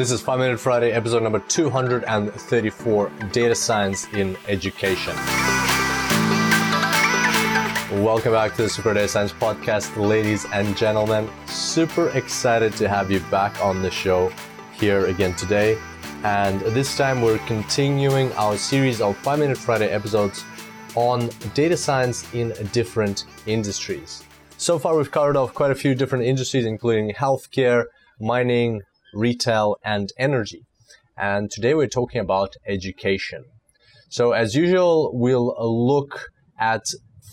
This 0.00 0.12
is 0.12 0.22
5 0.22 0.38
Minute 0.38 0.58
Friday, 0.58 0.92
episode 0.92 1.22
number 1.22 1.40
234 1.40 3.12
Data 3.32 3.54
Science 3.54 4.08
in 4.14 4.34
Education. 4.48 5.14
Welcome 8.02 8.32
back 8.32 8.54
to 8.56 8.62
the 8.62 8.70
Super 8.70 8.94
Data 8.94 9.08
Science 9.08 9.34
Podcast, 9.34 9.94
ladies 9.98 10.46
and 10.54 10.74
gentlemen. 10.74 11.28
Super 11.48 12.08
excited 12.16 12.72
to 12.76 12.88
have 12.88 13.10
you 13.10 13.20
back 13.30 13.62
on 13.62 13.82
the 13.82 13.90
show 13.90 14.32
here 14.72 15.04
again 15.04 15.34
today. 15.34 15.76
And 16.24 16.62
this 16.62 16.96
time 16.96 17.20
we're 17.20 17.36
continuing 17.40 18.32
our 18.32 18.56
series 18.56 19.02
of 19.02 19.18
5 19.18 19.38
Minute 19.38 19.58
Friday 19.58 19.90
episodes 19.90 20.44
on 20.94 21.28
data 21.52 21.76
science 21.76 22.24
in 22.32 22.54
different 22.72 23.26
industries. 23.44 24.24
So 24.56 24.78
far, 24.78 24.96
we've 24.96 25.10
covered 25.10 25.36
off 25.36 25.52
quite 25.52 25.72
a 25.72 25.74
few 25.74 25.94
different 25.94 26.24
industries, 26.24 26.64
including 26.64 27.12
healthcare, 27.12 27.84
mining, 28.18 28.80
retail, 29.12 29.76
and 29.84 30.10
energy. 30.18 30.62
And 31.16 31.50
today 31.50 31.74
we're 31.74 31.86
talking 31.86 32.20
about 32.20 32.54
education. 32.66 33.44
So, 34.08 34.32
as 34.32 34.54
usual, 34.54 35.10
we'll 35.12 35.54
look 35.58 36.30
at 36.58 36.82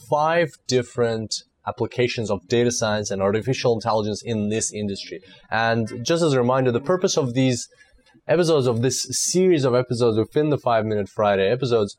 five 0.10 0.50
different 0.68 1.34
applications 1.68 2.32
of 2.32 2.48
data 2.48 2.72
science 2.72 3.12
and 3.12 3.22
artificial 3.22 3.74
intelligence 3.74 4.22
in 4.24 4.50
this 4.50 4.72
industry. 4.72 5.20
And 5.52 6.06
just 6.06 6.24
as 6.24 6.34
a 6.34 6.40
reminder, 6.40 6.72
the 6.72 6.80
purpose 6.80 7.18
of 7.18 7.34
these 7.34 7.68
episodes, 8.28 8.68
of 8.68 8.82
this 8.82 9.08
series 9.10 9.66
of 9.66 9.76
episodes 9.76 10.18
within 10.18 10.50
the 10.50 10.58
Five 10.58 10.86
Minute 10.86 11.10
Friday 11.10 11.50
episodes, 11.50 11.98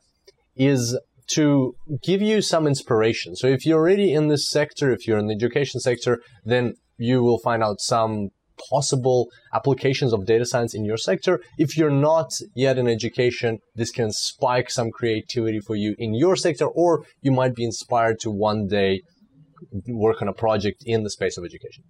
is 0.55 0.97
to 1.27 1.75
give 2.03 2.21
you 2.21 2.41
some 2.41 2.65
inspiration. 2.65 3.35
So 3.35 3.47
if 3.47 3.65
you're 3.65 3.79
already 3.79 4.13
in 4.13 4.27
this 4.27 4.49
sector, 4.49 4.91
if 4.91 5.07
you're 5.07 5.19
in 5.19 5.27
the 5.27 5.35
education 5.35 5.79
sector, 5.79 6.21
then 6.43 6.73
you 6.97 7.21
will 7.21 7.39
find 7.39 7.63
out 7.63 7.79
some 7.79 8.29
possible 8.69 9.27
applications 9.53 10.13
of 10.13 10.25
data 10.25 10.45
science 10.45 10.73
in 10.73 10.85
your 10.85 10.97
sector. 10.97 11.41
If 11.57 11.77
you're 11.77 11.89
not 11.89 12.31
yet 12.55 12.77
in 12.77 12.87
education, 12.87 13.59
this 13.75 13.91
can 13.91 14.11
spike 14.11 14.69
some 14.69 14.91
creativity 14.91 15.59
for 15.59 15.75
you 15.75 15.95
in 15.97 16.13
your 16.13 16.35
sector, 16.35 16.67
or 16.67 17.05
you 17.21 17.31
might 17.31 17.55
be 17.55 17.63
inspired 17.63 18.19
to 18.21 18.31
one 18.31 18.67
day 18.67 19.01
work 19.87 20.21
on 20.21 20.27
a 20.27 20.33
project 20.33 20.83
in 20.85 21.03
the 21.03 21.09
space 21.09 21.37
of 21.37 21.43
education. 21.43 21.83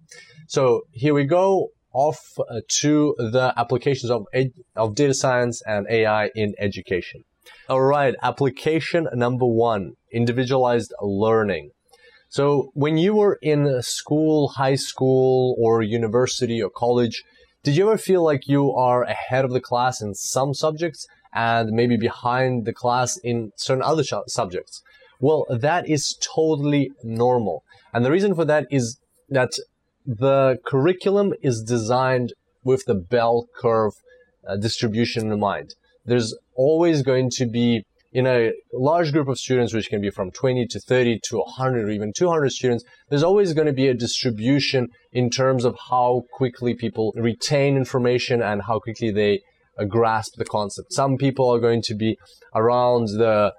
So 0.48 0.82
here 0.92 1.14
we 1.14 1.24
go 1.24 1.68
off 1.92 2.18
uh, 2.38 2.60
to 2.80 3.14
the 3.18 3.52
applications 3.56 4.10
of, 4.10 4.24
ed- 4.32 4.52
of 4.76 4.94
data 4.94 5.14
science 5.14 5.62
and 5.66 5.86
AI 5.90 6.30
in 6.34 6.54
education. 6.58 7.22
All 7.68 7.80
right, 7.80 8.14
application 8.22 9.08
number 9.12 9.46
one, 9.46 9.92
individualized 10.12 10.92
learning. 11.00 11.70
So 12.30 12.70
when 12.74 12.96
you 12.96 13.14
were 13.16 13.40
in 13.42 13.82
school, 13.82 14.50
high 14.50 14.76
school, 14.76 15.56
or 15.58 15.82
university 15.82 16.62
or 16.62 16.70
college, 16.70 17.24
did 17.64 17.76
you 17.76 17.88
ever 17.88 17.98
feel 17.98 18.22
like 18.22 18.46
you 18.46 18.72
are 18.72 19.02
ahead 19.02 19.44
of 19.44 19.50
the 19.50 19.60
class 19.60 20.00
in 20.00 20.14
some 20.14 20.54
subjects 20.54 21.08
and 21.34 21.72
maybe 21.72 21.96
behind 21.96 22.66
the 22.66 22.72
class 22.72 23.16
in 23.16 23.50
certain 23.56 23.82
other 23.82 24.04
subjects? 24.28 24.80
Well, 25.18 25.44
that 25.50 25.88
is 25.88 26.16
totally 26.22 26.92
normal. 27.02 27.64
And 27.92 28.04
the 28.04 28.12
reason 28.12 28.36
for 28.36 28.44
that 28.44 28.66
is 28.70 29.00
that 29.28 29.50
the 30.06 30.60
curriculum 30.64 31.34
is 31.42 31.62
designed 31.62 32.32
with 32.62 32.84
the 32.84 32.94
bell 32.94 33.48
curve 33.56 33.94
uh, 34.48 34.56
distribution 34.56 35.32
in 35.32 35.40
mind. 35.40 35.74
There's 36.04 36.32
always 36.54 37.02
going 37.02 37.30
to 37.30 37.46
be 37.46 37.84
in 38.12 38.26
a 38.26 38.52
large 38.72 39.12
group 39.12 39.28
of 39.28 39.38
students, 39.38 39.72
which 39.72 39.88
can 39.88 40.00
be 40.00 40.10
from 40.10 40.30
20 40.30 40.66
to 40.66 40.80
30 40.80 41.20
to 41.24 41.38
100 41.38 41.84
or 41.84 41.90
even 41.90 42.12
200 42.12 42.50
students, 42.50 42.84
there's 43.08 43.22
always 43.22 43.52
going 43.52 43.66
to 43.66 43.72
be 43.72 43.88
a 43.88 43.94
distribution 43.94 44.88
in 45.12 45.30
terms 45.30 45.64
of 45.64 45.76
how 45.90 46.24
quickly 46.32 46.74
people 46.74 47.12
retain 47.16 47.76
information 47.76 48.42
and 48.42 48.62
how 48.62 48.80
quickly 48.80 49.10
they 49.10 49.40
uh, 49.78 49.84
grasp 49.84 50.34
the 50.36 50.44
concept. 50.44 50.92
Some 50.92 51.16
people 51.16 51.48
are 51.54 51.60
going 51.60 51.82
to 51.82 51.94
be 51.94 52.18
around 52.54 53.08
the 53.08 53.54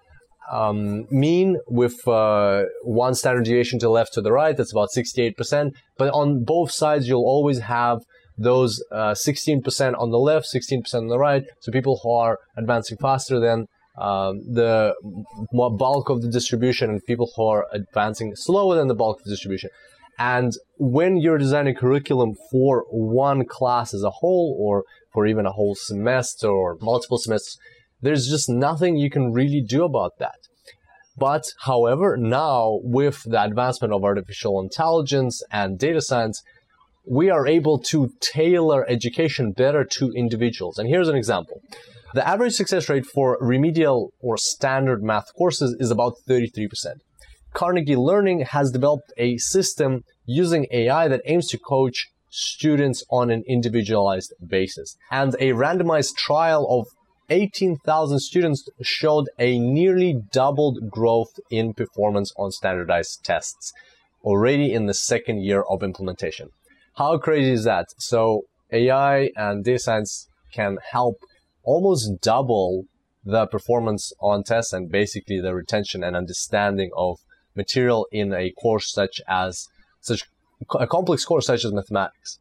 um, 0.52 1.08
mean 1.10 1.58
with 1.68 2.06
uh, 2.06 2.64
one 2.84 3.16
standard 3.16 3.46
deviation 3.46 3.80
to 3.80 3.86
the 3.86 3.90
left 3.90 4.14
to 4.16 4.22
the 4.22 4.34
right, 4.34 4.58
that's 4.58 4.74
about 4.74 4.90
68%. 4.96 5.74
But 5.98 6.10
on 6.14 6.44
both 6.44 6.72
sides, 6.72 7.08
you'll 7.08 7.24
always 7.24 7.60
have 7.60 8.00
those 8.38 8.84
uh, 8.92 9.12
16% 9.12 9.98
on 9.98 10.12
the 10.12 10.18
left, 10.18 10.48
16% 10.54 10.94
on 10.94 11.08
the 11.08 11.18
right. 11.18 11.46
So 11.62 11.72
people 11.72 12.02
who 12.04 12.12
are 12.12 12.40
advancing 12.58 12.98
faster 12.98 13.40
than 13.40 13.68
um, 13.98 14.40
the 14.54 14.94
bulk 15.52 16.10
of 16.10 16.22
the 16.22 16.30
distribution 16.30 16.90
and 16.90 17.06
people 17.06 17.32
who 17.36 17.46
are 17.46 17.68
advancing 17.74 18.36
slower 18.36 18.76
than 18.76 18.88
the 18.88 18.96
bulk 18.96 19.20
of 19.20 19.26
the 19.26 19.32
distribution. 19.32 19.70
And 20.18 20.54
when 20.78 21.18
you're 21.18 21.38
designing 21.38 21.76
curriculum 21.76 22.36
for 22.52 22.86
one 22.90 23.46
class 23.46 23.94
as 23.94 24.04
a 24.04 24.12
whole, 24.12 24.56
or 24.60 24.84
for 25.14 25.26
even 25.26 25.46
a 25.46 25.52
whole 25.52 25.76
semester 25.76 26.48
or 26.48 26.78
multiple 26.80 27.18
semesters, 27.18 27.58
there's 28.02 28.28
just 28.28 28.50
nothing 28.50 28.98
you 28.98 29.10
can 29.10 29.32
really 29.32 29.62
do 29.62 29.84
about 29.84 30.14
that. 30.20 30.36
But 31.18 31.44
however, 31.66 32.18
now 32.18 32.80
with 32.84 33.24
the 33.24 33.44
advancement 33.44 33.94
of 33.94 34.04
artificial 34.04 34.60
intelligence 34.60 35.44
and 35.52 35.78
data 35.78 36.02
science, 36.02 36.42
we 37.06 37.30
are 37.30 37.48
able 37.48 37.80
to 37.80 38.12
tailor 38.22 38.90
education 38.90 39.52
better 39.52 39.84
to 39.84 40.12
individuals. 40.16 40.78
And 40.78 40.88
here's 40.88 41.10
an 41.10 41.16
example. 41.16 41.62
The 42.14 42.28
average 42.28 42.54
success 42.54 42.90
rate 42.90 43.06
for 43.06 43.38
remedial 43.40 44.12
or 44.20 44.38
standard 44.38 45.02
math 45.02 45.34
courses 45.34 45.76
is 45.80 45.92
about 45.92 46.16
33%. 46.28 46.68
Carnegie 47.54 47.96
Learning 47.96 48.42
has 48.42 48.72
developed 48.72 49.14
a 49.18 49.38
system 49.38 50.04
using 50.26 50.68
AI 50.72 51.08
that 51.08 51.22
aims 51.26 51.48
to 51.48 51.58
coach 51.58 52.08
students 52.30 53.04
on 53.10 53.30
an 53.30 53.44
individualized 53.48 54.34
basis. 54.46 54.98
And 55.10 55.36
a 55.36 55.52
randomized 55.52 56.16
trial 56.16 56.68
of 56.70 56.88
18,000 57.30 58.20
students 58.20 58.68
showed 58.82 59.30
a 59.40 59.58
nearly 59.58 60.22
doubled 60.32 60.90
growth 60.90 61.40
in 61.50 61.74
performance 61.74 62.34
on 62.38 62.52
standardized 62.52 63.24
tests 63.24 63.72
already 64.24 64.74
in 64.74 64.86
the 64.86 64.94
second 64.94 65.44
year 65.44 65.64
of 65.70 65.82
implementation. 65.82 66.50
How 66.96 67.18
crazy 67.18 67.52
is 67.52 67.64
that? 67.64 67.88
So 67.98 68.44
AI 68.72 69.30
and 69.38 69.64
data 69.64 69.80
science 69.80 70.28
can 70.54 70.78
help 70.92 71.16
almost 71.64 72.22
double 72.22 72.86
the 73.24 73.46
performance 73.48 74.14
on 74.20 74.44
tests 74.44 74.74
and 74.74 74.92
basically 74.92 75.40
the 75.40 75.54
retention 75.54 76.04
and 76.04 76.16
understanding 76.16 76.90
of 76.96 77.20
material 77.56 78.08
in 78.12 78.34
a 78.34 78.52
course 78.52 78.92
such 78.92 79.22
as 79.28 79.68
such 80.00 80.24
a 80.80 80.88
complex 80.88 81.26
course 81.26 81.48
such 81.48 81.66
as 81.66 81.72
mathematics. 81.72 82.40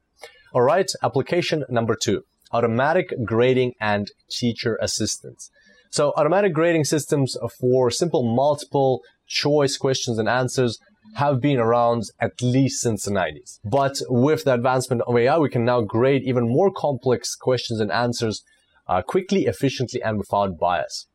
All 0.52 0.62
right, 0.62 0.90
application 1.02 1.64
number 1.68 1.96
two, 2.00 2.24
automatic 2.52 3.12
grading 3.24 3.74
and 3.80 4.10
teacher 4.30 4.78
assistance. 4.80 5.50
So 5.90 6.12
automatic 6.16 6.52
grading 6.52 6.84
systems 6.84 7.36
for 7.58 7.90
simple 7.90 8.22
multiple 8.22 9.02
choice 9.26 9.76
questions 9.76 10.18
and 10.18 10.28
answers 10.28 10.78
have 11.14 11.40
been 11.40 11.58
around 11.58 12.04
at 12.20 12.40
least 12.40 12.80
since 12.80 13.04
the 13.04 13.10
90s. 13.10 13.58
But 13.64 13.96
with 14.08 14.44
the 14.44 14.54
advancement 14.54 15.02
of 15.02 15.16
AI, 15.16 15.38
we 15.38 15.48
can 15.48 15.64
now 15.64 15.80
grade 15.80 16.22
even 16.22 16.48
more 16.48 16.70
complex 16.70 17.34
questions 17.34 17.80
and 17.80 17.90
answers 17.90 18.44
uh, 18.90 19.00
quickly, 19.02 19.46
efficiently, 19.46 20.02
and 20.02 20.18
without 20.18 20.58
bias. 20.58 21.06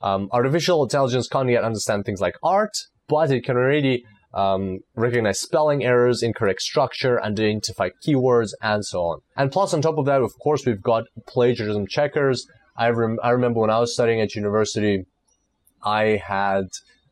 Um, 0.00 0.28
artificial 0.32 0.82
intelligence 0.84 1.28
can't 1.28 1.50
yet 1.50 1.64
understand 1.64 2.04
things 2.04 2.20
like 2.20 2.36
art, 2.42 2.76
but 3.08 3.30
it 3.32 3.44
can 3.44 3.56
already 3.56 4.04
um, 4.32 4.78
recognize 4.94 5.40
spelling 5.40 5.84
errors, 5.84 6.22
incorrect 6.22 6.62
structure, 6.62 7.22
identify 7.22 7.90
keywords, 8.06 8.52
and 8.62 8.84
so 8.84 9.00
on. 9.00 9.20
And 9.36 9.50
plus, 9.50 9.74
on 9.74 9.82
top 9.82 9.98
of 9.98 10.06
that, 10.06 10.22
of 10.22 10.32
course, 10.42 10.64
we've 10.64 10.82
got 10.82 11.04
plagiarism 11.26 11.86
checkers. 11.88 12.46
I, 12.76 12.90
rem- 12.90 13.18
I 13.22 13.30
remember 13.30 13.60
when 13.60 13.70
I 13.70 13.80
was 13.80 13.94
studying 13.94 14.20
at 14.20 14.34
university, 14.34 15.04
I 15.84 16.22
had 16.24 16.66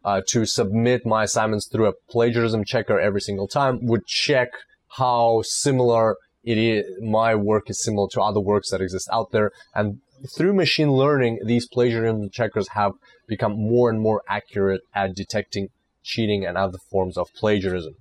uh, 0.04 0.20
to 0.28 0.44
submit 0.44 1.04
my 1.04 1.24
assignments 1.24 1.68
through 1.70 1.88
a 1.88 1.92
plagiarism 2.10 2.64
checker 2.64 2.98
every 2.98 3.20
single 3.20 3.48
time, 3.48 3.86
would 3.86 4.06
check 4.06 4.50
how 4.98 5.42
similar 5.44 6.16
it 6.44 6.58
is, 6.58 6.84
my 7.00 7.34
work 7.34 7.70
is 7.70 7.82
similar 7.82 8.08
to 8.12 8.20
other 8.20 8.40
works 8.40 8.70
that 8.70 8.80
exist 8.80 9.08
out 9.12 9.30
there. 9.30 9.52
And 9.74 10.00
through 10.28 10.54
machine 10.54 10.92
learning, 10.92 11.40
these 11.44 11.66
plagiarism 11.66 12.30
checkers 12.30 12.68
have 12.68 12.92
become 13.26 13.52
more 13.52 13.90
and 13.90 14.00
more 14.00 14.22
accurate 14.28 14.82
at 14.94 15.14
detecting 15.14 15.68
cheating 16.02 16.44
and 16.44 16.56
other 16.58 16.78
forms 16.90 17.16
of 17.16 17.32
plagiarism. 17.34 17.94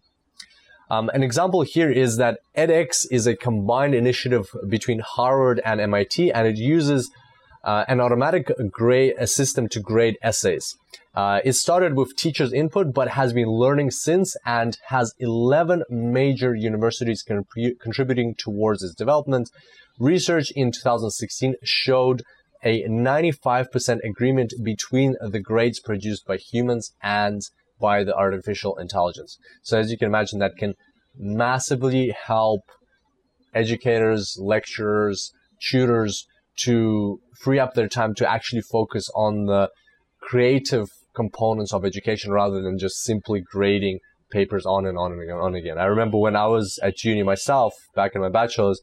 Um, 0.89 1.09
an 1.13 1.23
example 1.23 1.61
here 1.61 1.89
is 1.89 2.17
that 2.17 2.39
edX 2.57 3.05
is 3.09 3.25
a 3.25 3.35
combined 3.35 3.95
initiative 3.95 4.49
between 4.67 4.99
Harvard 4.99 5.61
and 5.63 5.79
MIT, 5.79 6.31
and 6.31 6.47
it 6.47 6.57
uses 6.57 7.09
uh, 7.63 7.85
an 7.87 8.01
automatic 8.01 8.51
grade 8.69 9.13
system 9.29 9.69
to 9.69 9.79
grade 9.79 10.17
essays. 10.21 10.75
Uh, 11.13 11.39
it 11.43 11.53
started 11.53 11.95
with 11.95 12.15
teachers' 12.15 12.53
input, 12.53 12.93
but 12.93 13.09
has 13.09 13.33
been 13.33 13.47
learning 13.47 13.91
since 13.91 14.35
and 14.45 14.77
has 14.87 15.13
11 15.19 15.83
major 15.89 16.55
universities 16.55 17.23
contributing 17.23 18.35
towards 18.35 18.83
its 18.83 18.95
development. 18.95 19.49
Research 20.01 20.49
in 20.55 20.71
2016 20.71 21.57
showed 21.61 22.23
a 22.63 22.81
95% 22.85 23.99
agreement 24.03 24.51
between 24.63 25.15
the 25.21 25.39
grades 25.39 25.79
produced 25.79 26.25
by 26.25 26.37
humans 26.37 26.91
and 27.03 27.43
by 27.79 28.03
the 28.03 28.15
artificial 28.15 28.75
intelligence. 28.77 29.37
So 29.61 29.77
as 29.77 29.91
you 29.91 29.99
can 29.99 30.07
imagine, 30.07 30.39
that 30.39 30.57
can 30.57 30.73
massively 31.15 32.15
help 32.25 32.61
educators, 33.53 34.37
lecturers, 34.39 35.33
tutors 35.61 36.25
to 36.61 37.19
free 37.39 37.59
up 37.59 37.75
their 37.75 37.87
time 37.87 38.15
to 38.15 38.27
actually 38.27 38.61
focus 38.61 39.07
on 39.13 39.45
the 39.45 39.69
creative 40.19 40.87
components 41.13 41.73
of 41.73 41.85
education 41.85 42.31
rather 42.31 42.59
than 42.59 42.79
just 42.79 43.03
simply 43.03 43.39
grading 43.39 43.99
papers 44.31 44.65
on 44.65 44.87
and 44.87 44.97
on 44.97 45.11
and 45.11 45.31
on 45.31 45.53
again. 45.53 45.77
I 45.77 45.83
remember 45.83 46.17
when 46.17 46.35
I 46.35 46.47
was 46.47 46.79
at 46.81 47.03
uni 47.03 47.21
myself, 47.21 47.75
back 47.93 48.15
in 48.15 48.21
my 48.21 48.29
bachelor's, 48.29 48.81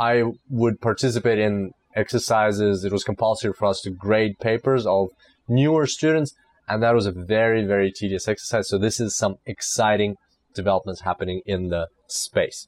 I 0.00 0.24
would 0.48 0.80
participate 0.80 1.38
in 1.38 1.72
exercises. 1.94 2.84
It 2.84 2.92
was 2.92 3.04
compulsory 3.04 3.52
for 3.52 3.66
us 3.66 3.82
to 3.82 3.90
grade 3.90 4.38
papers 4.40 4.86
of 4.86 5.10
newer 5.46 5.86
students, 5.86 6.34
and 6.66 6.82
that 6.82 6.94
was 6.94 7.04
a 7.04 7.12
very, 7.12 7.66
very 7.66 7.92
tedious 7.92 8.26
exercise. 8.26 8.68
So 8.70 8.78
this 8.78 8.98
is 8.98 9.14
some 9.14 9.36
exciting 9.44 10.16
developments 10.54 11.02
happening 11.02 11.42
in 11.44 11.68
the 11.68 11.88
space. 12.06 12.66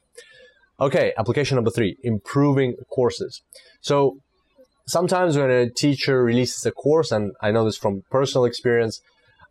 Okay, 0.79 1.15
application 1.17 1.55
number 1.55 1.71
three, 1.71 1.97
improving 2.03 2.75
courses. 2.95 3.43
So 3.81 4.19
sometimes 4.87 5.39
when 5.39 5.51
a 5.51 5.71
teacher 5.71 6.23
releases 6.23 6.67
a 6.67 6.73
course, 6.73 7.11
and 7.11 7.33
I 7.41 7.51
know 7.51 7.65
this 7.65 7.79
from 7.79 8.03
personal 8.11 8.45
experience, 8.45 9.01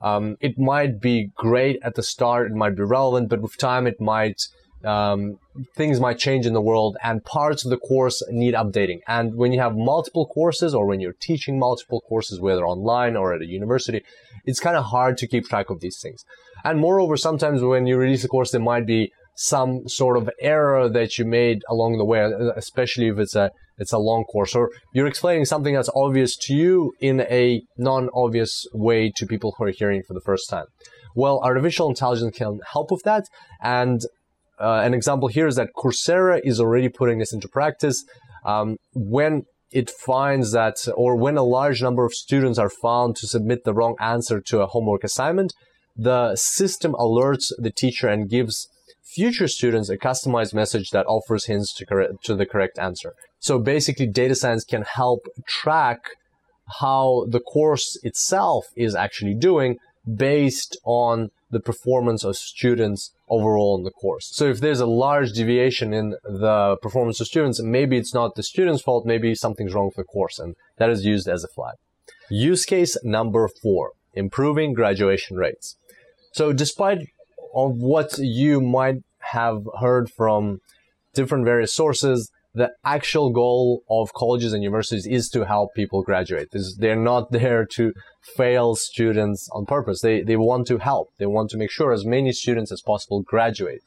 um, 0.01 0.35
it 0.39 0.59
might 0.59 0.99
be 0.99 1.29
great 1.35 1.79
at 1.83 1.95
the 1.95 2.03
start, 2.03 2.51
it 2.51 2.55
might 2.55 2.75
be 2.75 2.83
relevant, 2.83 3.29
but 3.29 3.41
with 3.41 3.57
time 3.57 3.87
it 3.87 3.99
might 3.99 4.39
um, 4.85 5.37
things 5.75 5.99
might 5.99 6.17
change 6.17 6.45
in 6.45 6.53
the 6.53 6.61
world 6.61 6.97
and 7.03 7.23
parts 7.23 7.65
of 7.65 7.71
the 7.71 7.77
course 7.77 8.23
need 8.29 8.53
updating. 8.53 8.99
And 9.07 9.35
when 9.35 9.51
you 9.51 9.59
have 9.59 9.75
multiple 9.75 10.25
courses 10.27 10.73
or 10.73 10.85
when 10.85 10.99
you're 10.99 11.15
teaching 11.19 11.59
multiple 11.59 12.01
courses, 12.07 12.39
whether 12.39 12.65
online 12.65 13.15
or 13.15 13.33
at 13.33 13.41
a 13.41 13.45
university, 13.45 14.03
it's 14.45 14.59
kind 14.59 14.77
of 14.77 14.85
hard 14.85 15.17
to 15.17 15.27
keep 15.27 15.45
track 15.45 15.69
of 15.69 15.79
these 15.79 15.99
things. 16.01 16.23
And 16.63 16.79
moreover, 16.79 17.17
sometimes 17.17 17.61
when 17.61 17.87
you 17.87 17.97
release 17.97 18.23
a 18.23 18.27
course, 18.27 18.51
there 18.51 18.61
might 18.61 18.85
be 18.85 19.11
some 19.35 19.87
sort 19.87 20.17
of 20.17 20.29
error 20.39 20.89
that 20.89 21.17
you 21.17 21.25
made 21.25 21.63
along 21.69 21.97
the 21.97 22.05
way, 22.05 22.29
especially 22.55 23.07
if 23.07 23.17
it's 23.17 23.35
a 23.35 23.51
it's 23.77 23.93
a 23.93 23.97
long 23.97 24.23
course 24.25 24.53
or 24.53 24.69
you're 24.93 25.07
explaining 25.07 25.45
something 25.45 25.73
that's 25.73 25.89
obvious 25.95 26.37
to 26.37 26.53
you 26.53 26.93
in 26.99 27.21
a 27.21 27.63
non-obvious 27.77 28.67
way 28.73 29.11
to 29.15 29.25
people 29.25 29.55
who 29.57 29.63
are 29.63 29.71
hearing 29.71 30.03
for 30.07 30.13
the 30.13 30.21
first 30.21 30.49
time. 30.49 30.65
Well, 31.15 31.39
artificial 31.43 31.89
intelligence 31.89 32.37
can 32.37 32.59
help 32.71 32.91
with 32.91 33.01
that, 33.03 33.25
and 33.61 34.01
uh, 34.61 34.81
an 34.83 34.93
example 34.93 35.27
here 35.27 35.47
is 35.47 35.55
that 35.55 35.69
Coursera 35.75 36.39
is 36.43 36.59
already 36.59 36.89
putting 36.89 37.19
this 37.19 37.33
into 37.33 37.47
practice. 37.47 38.03
Um, 38.45 38.77
when 38.93 39.43
it 39.71 39.89
finds 39.89 40.51
that, 40.51 40.75
or 40.95 41.15
when 41.15 41.37
a 41.37 41.43
large 41.43 41.81
number 41.81 42.05
of 42.05 42.13
students 42.13 42.59
are 42.59 42.69
found 42.69 43.15
to 43.17 43.27
submit 43.27 43.63
the 43.63 43.73
wrong 43.73 43.95
answer 43.99 44.41
to 44.41 44.61
a 44.61 44.67
homework 44.67 45.03
assignment, 45.03 45.53
the 45.95 46.35
system 46.35 46.93
alerts 46.93 47.51
the 47.57 47.71
teacher 47.71 48.07
and 48.07 48.29
gives 48.29 48.67
future 49.03 49.47
students 49.47 49.89
a 49.89 49.97
customized 49.97 50.53
message 50.53 50.89
that 50.91 51.05
offers 51.05 51.45
hints 51.45 51.73
to, 51.73 51.85
correct, 51.85 52.13
to 52.23 52.35
the 52.35 52.45
correct 52.45 52.79
answer. 52.79 53.13
So 53.39 53.59
basically, 53.59 54.07
data 54.07 54.35
science 54.35 54.63
can 54.63 54.83
help 54.83 55.25
track 55.47 55.99
how 56.79 57.25
the 57.27 57.39
course 57.39 57.99
itself 58.03 58.67
is 58.77 58.95
actually 58.95 59.35
doing 59.35 59.77
based 60.15 60.77
on 60.83 61.29
the 61.49 61.59
performance 61.59 62.23
of 62.23 62.37
students 62.37 63.11
overall 63.29 63.77
in 63.77 63.83
the 63.83 63.91
course. 63.91 64.29
So 64.33 64.45
if 64.45 64.59
there's 64.59 64.79
a 64.79 64.85
large 64.85 65.33
deviation 65.33 65.93
in 65.93 66.15
the 66.23 66.77
performance 66.81 67.19
of 67.19 67.27
students, 67.27 67.61
maybe 67.61 67.97
it's 67.97 68.13
not 68.13 68.35
the 68.35 68.43
student's 68.43 68.81
fault, 68.81 69.05
maybe 69.05 69.35
something's 69.35 69.73
wrong 69.73 69.87
with 69.87 69.95
the 69.95 70.03
course, 70.03 70.39
and 70.39 70.55
that 70.77 70.89
is 70.89 71.05
used 71.05 71.27
as 71.27 71.43
a 71.43 71.49
flag. 71.49 71.75
Use 72.29 72.65
case 72.65 72.97
number 73.03 73.47
four, 73.61 73.91
improving 74.13 74.73
graduation 74.73 75.37
rates. 75.37 75.75
So 76.33 76.53
despite 76.53 76.99
of 77.53 77.77
what 77.77 78.17
you 78.17 78.61
might 78.61 79.03
have 79.19 79.67
heard 79.79 80.09
from 80.09 80.61
different 81.13 81.43
various 81.45 81.73
sources, 81.73 82.31
the 82.53 82.71
actual 82.83 83.31
goal 83.31 83.83
of 83.89 84.13
colleges 84.13 84.53
and 84.53 84.61
universities 84.61 85.07
is 85.07 85.29
to 85.29 85.45
help 85.45 85.73
people 85.73 86.03
graduate. 86.03 86.49
They're 86.77 86.95
not 86.95 87.31
there 87.31 87.65
to 87.73 87.93
fail 88.35 88.75
students 88.75 89.49
on 89.53 89.65
purpose. 89.65 90.01
They, 90.01 90.21
they 90.21 90.37
want 90.37 90.67
to 90.67 90.77
help. 90.77 91.09
They 91.17 91.25
want 91.25 91.49
to 91.51 91.57
make 91.57 91.71
sure 91.71 91.93
as 91.93 92.05
many 92.05 92.31
students 92.33 92.71
as 92.71 92.81
possible 92.81 93.21
graduate. 93.21 93.81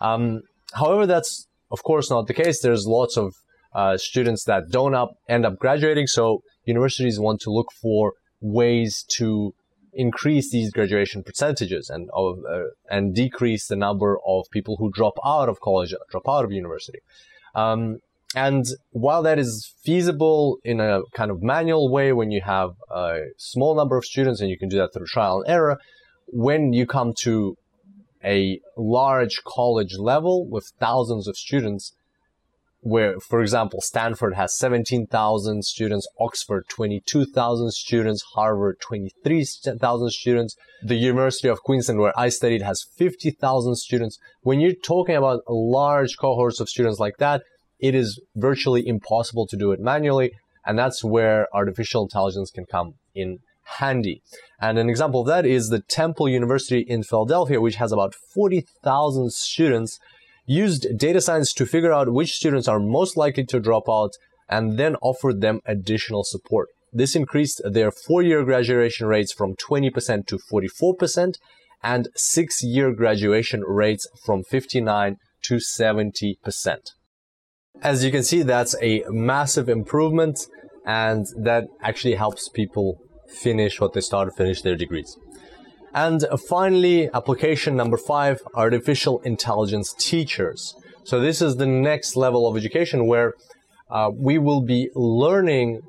Um, 0.00 0.42
however, 0.74 1.06
that's 1.06 1.46
of 1.70 1.82
course 1.82 2.10
not 2.10 2.26
the 2.26 2.34
case. 2.34 2.60
There's 2.60 2.86
lots 2.86 3.16
of 3.16 3.34
uh, 3.74 3.96
students 3.96 4.44
that 4.44 4.70
don't 4.70 4.94
up, 4.94 5.10
end 5.28 5.44
up 5.44 5.58
graduating. 5.58 6.06
So 6.06 6.42
universities 6.64 7.18
want 7.20 7.40
to 7.42 7.50
look 7.50 7.68
for 7.82 8.14
ways 8.40 9.04
to 9.16 9.54
increase 9.92 10.50
these 10.50 10.70
graduation 10.70 11.22
percentages 11.22 11.90
and 11.90 12.08
of, 12.14 12.38
uh, 12.48 12.62
and 12.88 13.14
decrease 13.14 13.66
the 13.66 13.76
number 13.76 14.18
of 14.26 14.44
people 14.52 14.76
who 14.78 14.90
drop 14.92 15.14
out 15.24 15.48
of 15.48 15.60
college, 15.60 15.92
drop 16.10 16.28
out 16.28 16.44
of 16.44 16.52
university. 16.52 17.00
Um, 17.54 17.98
and 18.34 18.64
while 18.90 19.22
that 19.22 19.38
is 19.38 19.72
feasible 19.82 20.58
in 20.62 20.80
a 20.80 21.00
kind 21.14 21.30
of 21.30 21.42
manual 21.42 21.90
way 21.90 22.12
when 22.12 22.30
you 22.30 22.42
have 22.44 22.70
a 22.90 23.20
small 23.38 23.74
number 23.74 23.96
of 23.96 24.04
students 24.04 24.40
and 24.40 24.50
you 24.50 24.58
can 24.58 24.68
do 24.68 24.76
that 24.78 24.90
through 24.92 25.06
trial 25.06 25.40
and 25.40 25.50
error, 25.50 25.78
when 26.26 26.72
you 26.72 26.86
come 26.86 27.14
to 27.22 27.56
a 28.22 28.60
large 28.76 29.42
college 29.46 29.94
level 29.98 30.46
with 30.48 30.70
thousands 30.78 31.26
of 31.26 31.36
students, 31.36 31.94
where, 32.80 33.18
for 33.18 33.40
example, 33.40 33.80
Stanford 33.80 34.34
has 34.34 34.56
17,000 34.56 35.64
students, 35.64 36.06
Oxford 36.20 36.64
22,000 36.68 37.72
students, 37.72 38.22
Harvard 38.34 38.76
23,000 38.80 40.10
students, 40.10 40.56
the 40.82 40.94
University 40.94 41.48
of 41.48 41.62
Queensland, 41.62 42.00
where 42.00 42.18
I 42.18 42.28
studied, 42.28 42.62
has 42.62 42.84
50,000 42.96 43.76
students. 43.76 44.18
When 44.42 44.60
you're 44.60 44.72
talking 44.72 45.16
about 45.16 45.42
large 45.48 46.16
cohorts 46.18 46.60
of 46.60 46.68
students 46.68 47.00
like 47.00 47.16
that, 47.18 47.42
it 47.80 47.94
is 47.94 48.20
virtually 48.36 48.86
impossible 48.86 49.46
to 49.48 49.56
do 49.56 49.72
it 49.72 49.80
manually. 49.80 50.32
And 50.64 50.78
that's 50.78 51.02
where 51.02 51.46
artificial 51.54 52.02
intelligence 52.02 52.50
can 52.50 52.66
come 52.66 52.94
in 53.14 53.38
handy. 53.78 54.22
And 54.60 54.78
an 54.78 54.88
example 54.88 55.20
of 55.20 55.26
that 55.26 55.46
is 55.46 55.68
the 55.68 55.80
Temple 55.80 56.28
University 56.28 56.80
in 56.80 57.02
Philadelphia, 57.02 57.60
which 57.60 57.76
has 57.76 57.92
about 57.92 58.14
40,000 58.34 59.32
students 59.32 59.98
used 60.48 60.96
data 60.96 61.20
science 61.20 61.52
to 61.52 61.66
figure 61.66 61.92
out 61.92 62.12
which 62.12 62.34
students 62.34 62.66
are 62.66 62.80
most 62.80 63.16
likely 63.16 63.44
to 63.44 63.60
drop 63.60 63.88
out 63.88 64.12
and 64.48 64.78
then 64.78 64.96
offered 65.02 65.40
them 65.40 65.60
additional 65.66 66.24
support. 66.24 66.68
This 66.90 67.14
increased 67.14 67.60
their 67.64 67.90
four-year 67.90 68.44
graduation 68.44 69.06
rates 69.06 69.30
from 69.32 69.54
20% 69.54 70.26
to 70.26 70.38
44% 70.38 71.34
and 71.82 72.08
six-year 72.16 72.92
graduation 72.92 73.62
rates 73.62 74.08
from 74.24 74.42
59 74.42 75.18
to 75.42 75.54
70%. 75.56 76.36
As 77.82 78.02
you 78.02 78.10
can 78.10 78.24
see, 78.24 78.42
that's 78.42 78.74
a 78.80 79.04
massive 79.10 79.68
improvement 79.68 80.46
and 80.86 81.26
that 81.36 81.64
actually 81.82 82.14
helps 82.14 82.48
people 82.48 82.98
finish 83.28 83.80
what 83.80 83.92
they 83.92 84.00
started, 84.00 84.32
finish 84.32 84.62
their 84.62 84.76
degrees. 84.76 85.18
And 85.94 86.24
finally, 86.48 87.08
application 87.12 87.76
number 87.76 87.96
five, 87.96 88.40
artificial 88.54 89.20
intelligence 89.20 89.94
teachers. 89.98 90.74
So 91.04 91.20
this 91.20 91.40
is 91.40 91.56
the 91.56 91.66
next 91.66 92.16
level 92.16 92.46
of 92.46 92.56
education 92.56 93.06
where 93.06 93.32
uh, 93.90 94.10
we 94.14 94.38
will 94.38 94.60
be 94.60 94.90
learning 94.94 95.80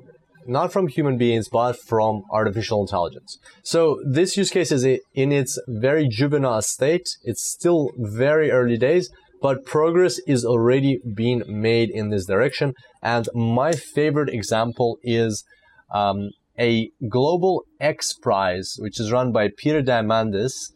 not 0.46 0.72
from 0.72 0.88
human 0.88 1.18
beings, 1.18 1.48
but 1.48 1.78
from 1.78 2.22
artificial 2.30 2.80
intelligence. 2.80 3.38
So 3.62 4.00
this 4.04 4.36
use 4.36 4.50
case 4.50 4.72
is 4.72 4.84
in 4.84 5.32
its 5.32 5.60
very 5.68 6.08
juvenile 6.08 6.62
state. 6.62 7.06
It's 7.22 7.44
still 7.44 7.90
very 7.96 8.50
early 8.50 8.78
days, 8.78 9.10
but 9.42 9.64
progress 9.64 10.18
is 10.26 10.44
already 10.44 10.98
being 11.14 11.42
made 11.46 11.90
in 11.90 12.10
this 12.10 12.26
direction. 12.26 12.74
And 13.02 13.28
my 13.34 13.72
favorite 13.72 14.30
example 14.30 14.98
is 15.02 15.44
um, 15.92 16.30
a 16.60 16.90
global 17.08 17.64
X 17.80 18.12
Prize, 18.12 18.76
which 18.78 19.00
is 19.00 19.10
run 19.10 19.32
by 19.32 19.48
Peter 19.56 19.82
Diamandis, 19.82 20.72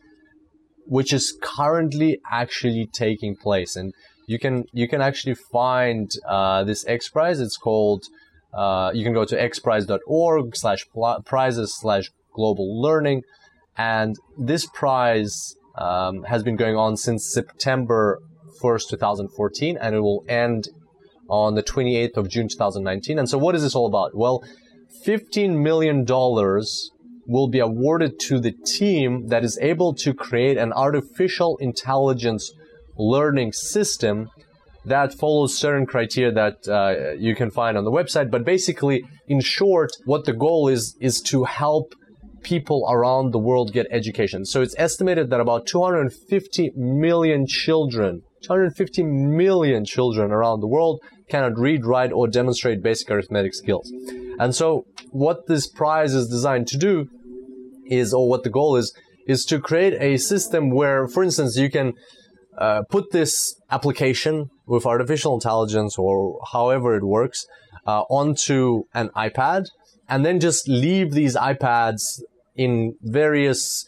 which 0.86 1.12
is 1.12 1.36
currently 1.42 2.20
actually 2.30 2.88
taking 2.92 3.36
place. 3.36 3.76
And 3.76 3.92
you 4.26 4.38
can 4.38 4.64
you 4.72 4.88
can 4.88 5.00
actually 5.00 5.34
find 5.52 6.10
uh, 6.26 6.64
this 6.64 6.86
X 6.86 7.08
Prize. 7.08 7.40
It's 7.40 7.56
called. 7.56 8.04
Uh, 8.52 8.92
you 8.94 9.02
can 9.02 9.12
go 9.12 9.24
to 9.24 9.36
xprize.org 9.36 10.54
slash 10.54 10.86
prizes 11.24 11.76
slash 11.76 12.12
global 12.32 12.80
learning, 12.80 13.22
and 13.76 14.14
this 14.38 14.64
prize 14.66 15.56
um, 15.76 16.22
has 16.22 16.44
been 16.44 16.54
going 16.54 16.76
on 16.76 16.96
since 16.96 17.32
September 17.32 18.20
1st, 18.62 18.90
2014, 18.90 19.76
and 19.80 19.96
it 19.96 20.00
will 20.00 20.24
end 20.28 20.68
on 21.28 21.56
the 21.56 21.64
28th 21.64 22.16
of 22.16 22.28
June 22.28 22.48
2019. 22.48 23.18
And 23.18 23.28
so, 23.28 23.38
what 23.38 23.56
is 23.56 23.62
this 23.62 23.74
all 23.74 23.86
about? 23.86 24.16
Well, 24.16 24.44
$15 25.06 25.62
million 25.62 26.04
will 27.26 27.48
be 27.48 27.58
awarded 27.58 28.18
to 28.20 28.38
the 28.38 28.52
team 28.52 29.28
that 29.28 29.44
is 29.44 29.58
able 29.60 29.94
to 29.94 30.12
create 30.12 30.56
an 30.58 30.72
artificial 30.72 31.56
intelligence 31.58 32.52
learning 32.96 33.52
system 33.52 34.28
that 34.84 35.14
follows 35.14 35.56
certain 35.56 35.86
criteria 35.86 36.30
that 36.32 36.68
uh, 36.68 37.12
you 37.18 37.34
can 37.34 37.50
find 37.50 37.78
on 37.78 37.84
the 37.84 37.90
website. 37.90 38.30
But 38.30 38.44
basically, 38.44 39.02
in 39.26 39.40
short, 39.40 39.90
what 40.04 40.26
the 40.26 40.34
goal 40.34 40.68
is 40.68 40.94
is 41.00 41.22
to 41.22 41.44
help 41.44 41.94
people 42.42 42.86
around 42.90 43.32
the 43.32 43.38
world 43.38 43.72
get 43.72 43.86
education. 43.90 44.44
So 44.44 44.60
it's 44.60 44.74
estimated 44.76 45.30
that 45.30 45.40
about 45.40 45.66
250 45.66 46.72
million 46.76 47.46
children 47.46 48.22
250 48.44 49.02
million 49.02 49.84
children 49.84 50.30
around 50.30 50.60
the 50.60 50.66
world 50.66 51.00
cannot 51.28 51.58
read, 51.58 51.84
write, 51.86 52.12
or 52.12 52.28
demonstrate 52.28 52.82
basic 52.82 53.10
arithmetic 53.10 53.54
skills. 53.54 53.92
And 54.38 54.54
so, 54.54 54.86
what 55.10 55.46
this 55.46 55.66
prize 55.66 56.14
is 56.14 56.28
designed 56.28 56.66
to 56.68 56.78
do 56.78 57.08
is, 57.86 58.12
or 58.12 58.28
what 58.28 58.42
the 58.42 58.50
goal 58.50 58.76
is, 58.76 58.94
is 59.26 59.44
to 59.46 59.60
create 59.60 59.94
a 60.00 60.16
system 60.18 60.70
where, 60.70 61.06
for 61.06 61.22
instance, 61.22 61.56
you 61.56 61.70
can 61.70 61.94
uh, 62.58 62.82
put 62.90 63.10
this 63.10 63.56
application 63.70 64.50
with 64.66 64.86
artificial 64.86 65.34
intelligence 65.34 65.98
or 65.98 66.40
however 66.52 66.96
it 66.96 67.04
works 67.04 67.46
uh, 67.86 68.02
onto 68.02 68.84
an 68.94 69.08
iPad 69.16 69.66
and 70.08 70.24
then 70.24 70.40
just 70.40 70.68
leave 70.68 71.12
these 71.12 71.36
iPads 71.36 72.20
in 72.54 72.94
various 73.02 73.86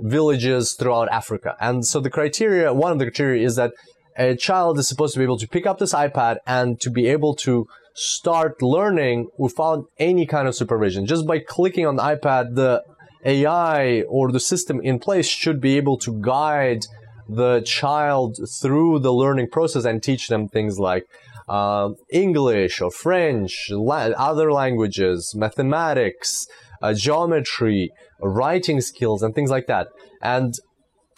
villages 0.00 0.74
throughout 0.74 1.08
Africa. 1.10 1.56
And 1.60 1.86
so 1.86 2.00
the 2.00 2.10
criteria, 2.10 2.72
one 2.74 2.92
of 2.92 2.98
the 2.98 3.06
criteria 3.06 3.44
is 3.46 3.56
that 3.56 3.72
a 4.16 4.36
child 4.36 4.78
is 4.78 4.88
supposed 4.88 5.14
to 5.14 5.20
be 5.20 5.24
able 5.24 5.38
to 5.38 5.48
pick 5.48 5.66
up 5.66 5.78
this 5.78 5.92
iPad 5.92 6.38
and 6.46 6.80
to 6.80 6.90
be 6.90 7.06
able 7.08 7.34
to 7.36 7.66
start 7.94 8.60
learning 8.62 9.28
without 9.38 9.86
any 9.98 10.26
kind 10.26 10.48
of 10.48 10.54
supervision. 10.54 11.06
Just 11.06 11.26
by 11.26 11.38
clicking 11.38 11.86
on 11.86 11.96
the 11.96 12.02
iPad, 12.02 12.54
the 12.54 12.82
AI 13.24 14.02
or 14.02 14.30
the 14.30 14.40
system 14.40 14.80
in 14.80 14.98
place 14.98 15.26
should 15.26 15.60
be 15.60 15.76
able 15.76 15.96
to 15.98 16.20
guide 16.20 16.86
the 17.28 17.62
child 17.62 18.38
through 18.60 18.98
the 18.98 19.12
learning 19.12 19.48
process 19.48 19.84
and 19.84 20.02
teach 20.02 20.28
them 20.28 20.48
things 20.48 20.78
like 20.78 21.06
uh, 21.48 21.90
English 22.10 22.80
or 22.80 22.90
French, 22.90 23.68
la- 23.70 24.10
other 24.16 24.52
languages, 24.52 25.34
mathematics, 25.34 26.46
uh, 26.82 26.92
geometry, 26.92 27.90
writing 28.20 28.80
skills, 28.80 29.22
and 29.22 29.34
things 29.34 29.50
like 29.50 29.66
that. 29.66 29.88
And 30.20 30.54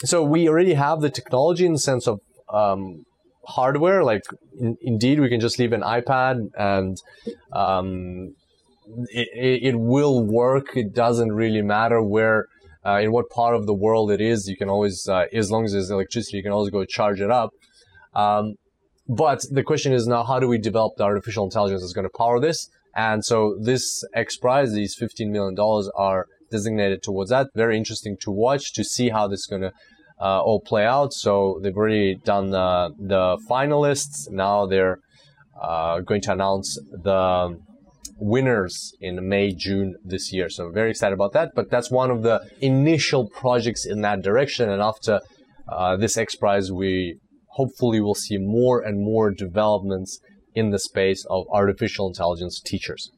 so 0.05 0.23
we 0.23 0.49
already 0.49 0.75
have 0.75 1.01
the 1.01 1.11
technology 1.11 1.67
in 1.67 1.73
the 1.73 1.79
sense 1.79 2.07
of 2.07 2.21
um, 2.53 3.05
hardware. 3.47 4.05
Like, 4.05 4.23
in, 4.59 4.77
indeed, 4.81 5.21
we 5.21 5.29
can 5.29 5.41
just 5.41 5.59
leave 5.59 5.73
an 5.73 5.83
iPad 5.83 6.49
and 6.57 6.97
um, 7.53 8.35
it, 9.09 9.75
it, 9.75 9.79
will 9.79 10.25
work. 10.25 10.77
It 10.77 10.95
doesn't 10.95 11.33
really 11.33 11.63
matter 11.63 12.03
where. 12.03 12.47
Uh, 12.85 13.01
in 13.01 13.11
what 13.11 13.29
part 13.31 13.57
of 13.57 13.67
the 13.67 13.75
world 13.75 14.13
it 14.13 14.21
is, 14.21 14.49
you 14.49 14.57
can 14.57 14.69
always, 14.69 15.09
uh, 15.09 15.25
as 15.33 15.51
long 15.51 15.65
as 15.65 15.73
there's 15.73 15.91
electricity, 15.91 16.37
you 16.37 16.43
can 16.45 16.53
always 16.53 16.71
go 16.71 16.85
charge 16.85 17.21
it 17.21 17.33
up. 17.33 17.51
Um, 18.15 18.55
but 19.09 19.45
the 19.51 19.65
question 19.65 19.93
is 19.93 20.07
now, 20.07 20.23
how 20.23 20.39
do 20.39 20.47
we 20.47 20.59
develop 20.59 20.95
the 20.97 21.03
artificial 21.03 21.43
intelligence 21.43 21.83
that's 21.83 21.93
going 21.93 22.07
to 22.07 22.17
power 22.17 22.39
this? 22.39 22.71
And 22.95 23.25
so 23.25 23.57
this 23.61 24.05
X 24.15 24.37
Prize, 24.37 24.73
these 24.73 24.97
$15 24.97 25.31
million 25.31 25.57
are 25.97 26.27
designated 26.51 27.03
towards 27.03 27.31
that. 27.31 27.49
Very 27.55 27.77
interesting 27.77 28.17
to 28.23 28.31
watch 28.31 28.73
to 28.75 28.85
see 28.85 29.11
how 29.11 29.29
this 29.29 29.41
is 29.41 29.47
going 29.47 29.63
to 29.63 29.73
uh, 30.21 30.41
all 30.43 30.61
play 30.61 30.85
out. 30.85 31.13
So 31.13 31.59
they've 31.63 31.77
already 31.77 32.17
done 32.17 32.55
uh, 32.55 32.91
the 32.99 33.39
finalists. 33.49 34.31
Now 34.31 34.67
they're 34.67 34.99
uh, 35.61 36.01
going 36.01 36.23
to 36.23 36.33
announce 36.33 36.79
the 36.91 37.59
winners 38.19 38.93
in 39.01 39.29
May, 39.29 39.53
June 39.53 39.97
this 40.05 40.33
year. 40.33 40.49
So 40.49 40.71
very 40.71 40.91
excited 40.91 41.15
about 41.15 41.33
that. 41.33 41.53
But 41.55 41.71
that's 41.71 41.91
one 41.91 42.11
of 42.11 42.23
the 42.23 42.41
initial 42.61 43.29
projects 43.29 43.85
in 43.85 44.01
that 44.03 44.23
direction. 44.23 44.71
And 44.71 44.81
after 44.81 45.21
uh, 45.69 45.97
this 45.97 46.17
X 46.17 46.35
Prize, 46.35 46.73
we 46.73 47.19
hopefully 47.51 48.01
will 48.01 48.15
see 48.15 48.39
more 48.39 48.81
and 48.81 49.03
more 49.03 49.31
developments 49.31 50.21
in 50.55 50.71
the 50.71 50.79
space 50.79 51.25
of 51.29 51.45
artificial 51.53 52.09
intelligence 52.09 52.61
teachers. 52.61 53.11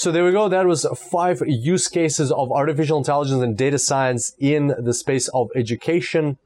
So 0.00 0.10
there 0.10 0.24
we 0.24 0.32
go. 0.32 0.48
That 0.48 0.66
was 0.66 0.86
five 1.12 1.42
use 1.46 1.86
cases 1.86 2.32
of 2.32 2.50
artificial 2.50 2.96
intelligence 2.96 3.42
and 3.42 3.54
data 3.54 3.78
science 3.78 4.34
in 4.38 4.74
the 4.78 4.94
space 4.94 5.28
of 5.34 5.48
education. 5.54 6.38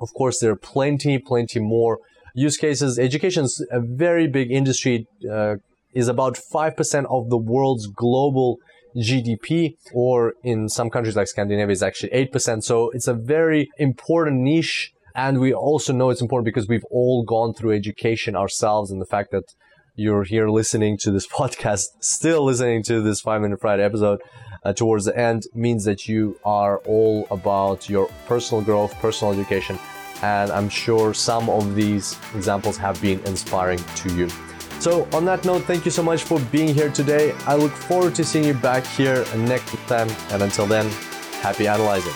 Of 0.00 0.12
course, 0.14 0.40
there 0.40 0.50
are 0.50 0.56
plenty, 0.56 1.16
plenty 1.18 1.60
more 1.60 2.00
use 2.34 2.56
cases. 2.56 2.98
Education 2.98 3.44
is 3.44 3.64
a 3.70 3.78
very 3.78 4.26
big 4.26 4.50
industry, 4.50 5.06
uh, 5.30 5.58
is 5.94 6.08
about 6.08 6.40
5% 6.52 7.06
of 7.08 7.30
the 7.30 7.38
world's 7.38 7.86
global 7.86 8.58
GDP, 8.96 9.76
or 9.94 10.34
in 10.42 10.68
some 10.68 10.90
countries 10.90 11.14
like 11.14 11.28
Scandinavia, 11.28 11.72
is 11.72 11.84
actually 11.84 12.10
8%. 12.10 12.64
So 12.64 12.90
it's 12.90 13.06
a 13.06 13.14
very 13.14 13.70
important 13.78 14.40
niche 14.40 14.92
and 15.14 15.38
we 15.38 15.54
also 15.54 15.92
know 15.92 16.10
it's 16.10 16.20
important 16.20 16.46
because 16.46 16.66
we've 16.66 16.90
all 16.90 17.22
gone 17.22 17.54
through 17.54 17.76
education 17.76 18.34
ourselves 18.34 18.90
and 18.90 19.00
the 19.00 19.06
fact 19.06 19.30
that 19.30 19.44
you're 19.98 20.22
here 20.22 20.48
listening 20.48 20.96
to 20.96 21.10
this 21.10 21.26
podcast, 21.38 21.88
still 22.00 22.44
listening 22.44 22.82
to 22.84 23.02
this 23.02 23.20
five 23.20 23.42
minute 23.42 23.60
Friday 23.60 23.82
episode 23.82 24.22
uh, 24.64 24.72
towards 24.72 25.04
the 25.04 25.18
end 25.18 25.46
means 25.54 25.84
that 25.84 26.08
you 26.08 26.38
are 26.44 26.78
all 26.86 27.26
about 27.30 27.88
your 27.88 28.08
personal 28.26 28.62
growth, 28.62 28.94
personal 29.00 29.32
education. 29.32 29.78
And 30.22 30.50
I'm 30.50 30.68
sure 30.68 31.14
some 31.14 31.50
of 31.50 31.74
these 31.74 32.16
examples 32.34 32.76
have 32.76 33.00
been 33.02 33.20
inspiring 33.20 33.78
to 33.96 34.14
you. 34.14 34.28
So, 34.80 35.08
on 35.12 35.24
that 35.24 35.44
note, 35.44 35.62
thank 35.64 35.84
you 35.84 35.90
so 35.90 36.02
much 36.02 36.22
for 36.22 36.38
being 36.52 36.72
here 36.72 36.90
today. 36.90 37.32
I 37.46 37.56
look 37.56 37.72
forward 37.72 38.14
to 38.16 38.24
seeing 38.24 38.44
you 38.44 38.54
back 38.54 38.86
here 38.86 39.24
next 39.36 39.74
time. 39.88 40.08
And 40.30 40.42
until 40.42 40.66
then, 40.66 40.88
happy 41.42 41.66
analyzing. 41.66 42.14